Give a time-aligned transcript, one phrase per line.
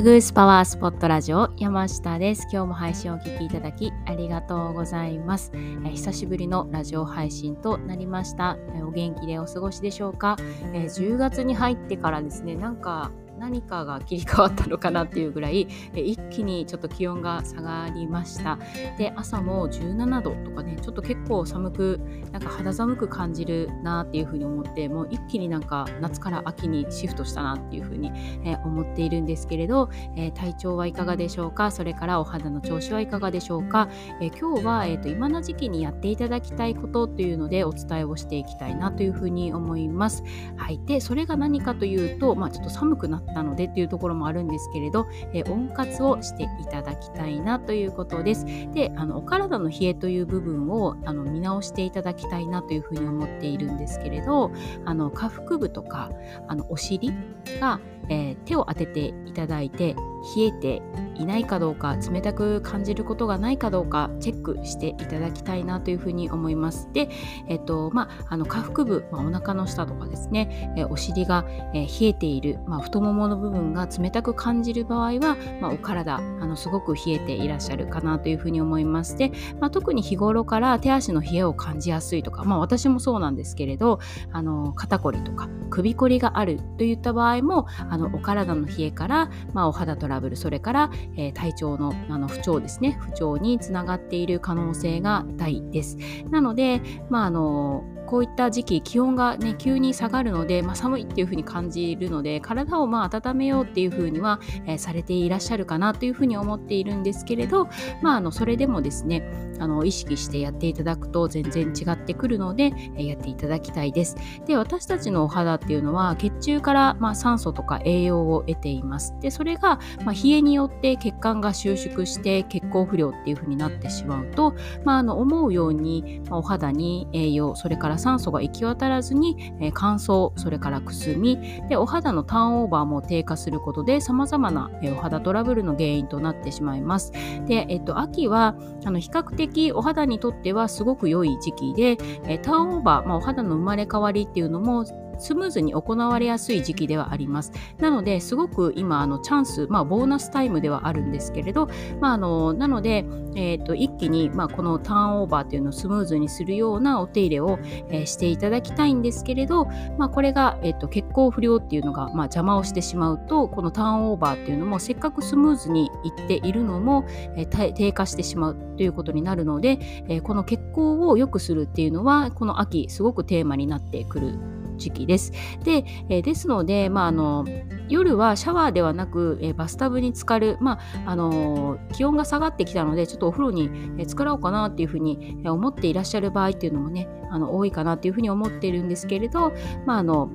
[0.00, 2.48] アグースパワースポットラジオ山下です。
[2.50, 5.52] 今日も配信をお聴きいただきありがとうございます。
[5.54, 10.38] え久しぶりのラジオ配信となりました、えお元気でお過ごしでしょうか、
[10.72, 13.10] え10月に入ってからですね、なんか
[13.40, 18.58] 何かが切り替わったのかなっていうぐらい一気にちょっと気温が下がりました。
[18.98, 22.00] で朝も17度とかねちょっと結構寒く
[22.30, 28.12] なんか肌寒く感じるなっていうふうに思ってもう一気になんか夏から秋にシフトしたなっていうふうに、
[28.44, 31.70] え思っているんですけれど、え、体調はいかがでしょうか？
[31.70, 33.88] それからお肌の調子はいかがでしょうか、
[34.20, 40.22] え、今日は、えーと、今の時期にやっていただきたいことというのでお伝えをしていきたいなというふうに思います。
[40.56, 40.80] はい。
[40.84, 48.44] でそれが何かというとまあちょっと寒くなってったのでっていうところもあるんですけれど、え温活をしていただきたいなということです。
[48.72, 54.50] で、あのお体の冷えという部分をあの見直していただきたいなというふうに思っているんですけれど、
[54.84, 56.10] あの下腹部とか
[56.48, 57.12] あのお尻
[57.60, 59.94] が、えー、手を当てていただいて
[60.36, 60.82] 冷えて
[61.20, 66.88] いないかどうか冷たく感じることがないかどうかチェックしていただきたいなというふうに思います。
[66.92, 67.10] で、
[67.48, 79.16] えっとまあ、あの下腹部、まあ、お腹の下とかですね、えお尻が、え冷えている、まあ、太ももの部分が冷たく感じる場合は、まあ、お体あのすごく冷えていらっしゃるかなというふうに思います。
[79.16, 84.00] で、まあ、特に日頃から手足の冷えを感じやすいとか、まあ、私もそうなんですけれど
[84.32, 95.96] あの肩こりとか首こりがあるといった場合もあのお体の冷えから、まあ、お肌トラブルそれから、えー、体調のあの不調ですね不調につながっている可能性が大です。
[96.30, 107.68] なので、まあ、あのこういった時期気温がね急に下がるので、まあ、寒いっていう風に感じるので体をまあ温めようっていう風には、えー、されていらっしゃるかなという風に思っているんですけれど、
[108.02, 109.22] まあ、あのそれでもですね
[109.60, 114.16] あの意識してやっていただくと全然違ってくるので、えー、やっていただきたいです。
[114.44, 119.14] で私たちのお肌っていうのは血中から、まあ、酸素とか栄養を得ています。
[119.20, 131.38] でそれが、まあ、冷えによって血管が収縮して血行不良っていう風になってしまうと、まあ、あの思うように、まあ、お肌に栄養それから酸素が行き渡らずに、えー、乾燥それからくすみ
[131.68, 137.12] でお肌のターンオーバーも低下することで様々な、えー、お肌トラブルの原因となってしまいます。
[137.46, 144.84] で、えっと、秋はあの比較的お肌にとってはすごく良い時期で、えー、ターンオーバー、まあ、お肌の生まれ変わりっていうのも
[145.20, 147.52] スムーズに行われやすい時期ではあります。
[147.78, 151.68] なので、すごく今、あのチャンス、まあ、ボーナスタイムではあるんですけれど、
[152.00, 153.04] まあ、あのなので、
[153.34, 159.66] えーと、一気に、まあ、このターンオーバーというのをスムーズにするようなお手入れを、えー、していただきたいんですけれど、
[159.98, 167.04] まあ、これが、えーと、血行不良っていうのが、まあ、邪魔をしてしまうと、このターンオーバーっていうのもせっかくスムーズにいっているのも、
[167.36, 169.78] えー、低下してしまうということになるので、
[170.08, 175.32] えー、この血行を良くするっていうのは、この秋すごくテーマになってくる時期です。
[175.62, 177.44] で、え、ですので、まあ、あの
[177.88, 183.64] 夜はシャワーではなく、え、バスタブに浸かる、まああの気温が下がってきたのでちょっとお風呂に、
[183.98, 189.52] えー、浸かろうかなっていうふうに思っていらっしゃる場合っていうのもねあの多いかなっていうふうに思っているんですけれど、
[189.86, 190.30] まあ、あの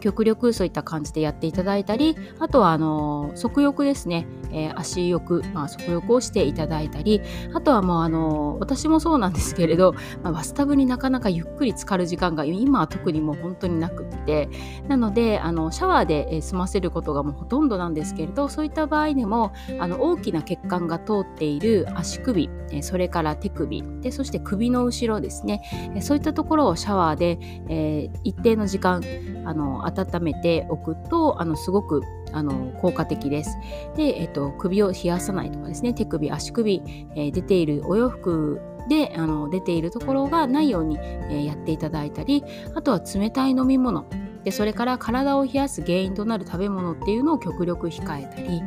[0.00, 7.20] 極力そういった感じでやっていただいたりあとはあの足浴ですね、えー、足浴、まあ、足浴をしていただいたり
[7.54, 14.48] あとはもうあの私もそうなんですけれど、まあ、バスタブになかなかゆっくり浸かる時間が今は特にもう本当になくって。
[14.88, 22.50] なのであのシャワーで済ませることがもうほとんどなんですけれどそういった場合でもあの大きな血管が通っている足首
[22.82, 25.62] それから手首でそして首の後ろですね。
[26.00, 27.38] そういったところをシャワーで、
[27.68, 29.02] えー、一定の時間
[29.44, 33.56] あの温めておくとあのすごくあの効果的です。
[33.96, 35.94] で、えっと、首を冷やさないとかですね。
[35.94, 36.82] 手首足首、
[37.14, 42.44] えー、出ているお洋服であの出ているところがないように、えー、やっていただいたり
[42.74, 44.06] あとは冷たい飲み物。
[44.44, 48.62] でそれから体を冷やす原因となる食べ物っていうのを極力控えたり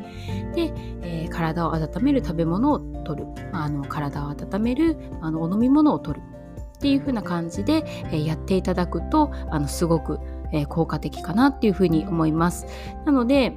[0.53, 6.25] で、えー、体を温める食べ物を取る、あ、あの体を温めるあのお飲み物を取る。
[6.77, 10.19] っていう風な感じで、えー、やっていただくとあのすごく
[10.51, 12.65] えー、効果的かなっていうふうに思います。
[13.05, 13.55] なので、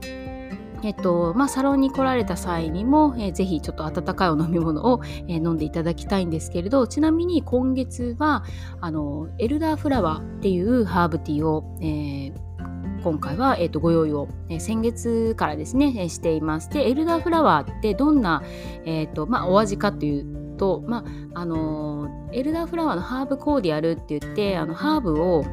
[0.85, 8.45] えっとまあ、サロンに来られた際にも、えー、ぜひちょっと温かいお飲み物を、えー、飲んでいただきたいんですけれどちなみに今月は
[8.83, 16.69] あのエルダーフラワーっていうハーブティーを、えー、今回は、えーと、ご用意を、えー、先月からですね、えー、しています。
[16.69, 18.43] でエルダーフラワーってどんな、
[18.85, 20.99] えーとまあ、お味かというと、ま
[21.35, 25.45] ああのエルダーフラワーのハーブコーディアルって言ってあのハーブを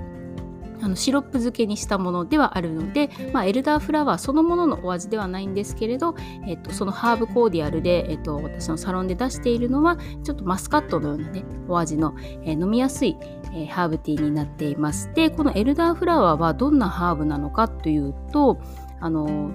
[0.81, 6.15] あのシロップ漬けにしたものではあるので、まあ、エルダーフラワーそのもののお味ではないんですけれど、
[6.47, 13.17] えっと、そのハーブコーディアルで、えっと、私のサロンで出しているのはちょっとマスカットのようなねお味の、えー、飲みやすい、
[13.53, 15.11] えー、ハーブティーになっています。
[15.13, 18.59] でこのエルダーフラワーはどんなハーブなのかというと
[18.99, 19.51] あの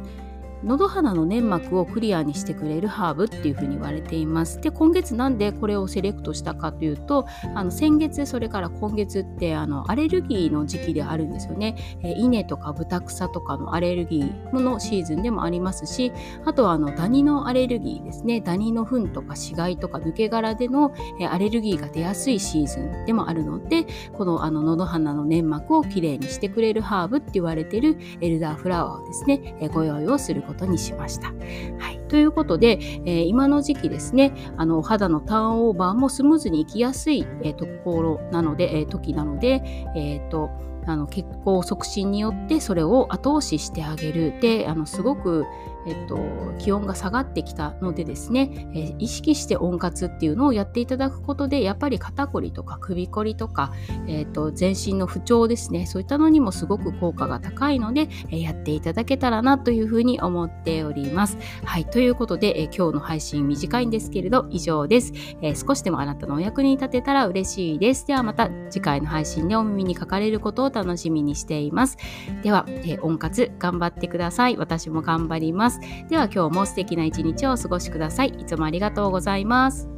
[0.66, 4.60] 喉鼻の粘膜をクリアにしてくれるハーブっていうふうに言われています。
[4.60, 16.12] で今月なんでこれをセレクトしたかというとあの先月それから今月ってあのアレルギーの時期であるんですよね、えー、稲とか豚草とかのアレルギーのシーズンでもありますし
[16.44, 18.40] あとはあのダニのアレルギーですね。
[18.40, 31.28] ダニの糞とか死骸とか抜け殻での、えー、アレルギーが出やすいシーズンでもあるのでこのあの喉鼻の粘膜をきれいにしてくれるハーブって言われているエルダーフラワーをですね、えー、ご用意をすることことにしました。
[31.28, 39.62] はい、ということで、えー、今の時期ですねあのお肌のターンオーバーもスムーズにいきやすい、えー、ところなので、えー、時なので、
[39.94, 40.50] えーと
[40.88, 45.44] あの血行促進によってそれを後押ししてあげるであのすごく
[45.86, 46.18] えっと、
[46.58, 53.72] 気温が下がってきたのでですね、えー、意識して温活っていうのをやっていただくことでやっぱり肩こりとか首こりとか、
[54.08, 61.38] えっと、全身の不調ですねそういったのにもすごく効果が高いので、えー、やっていただけたらなというふうに思っております。
[61.64, 68.06] はいということで、えー、今日の配信短いんですけれど以上です、え少しでもあなたのお役に立てたら嬉しいです。
[68.06, 71.96] ではまた次回の配信でお耳にかかれることを楽しみにしています。
[72.42, 74.58] では、え温活頑張ってください。
[74.58, 75.80] 私も頑張ります。
[76.10, 78.28] では今日も素敵な一日をお過ごしください。
[78.28, 79.95] いつもありがとうございます。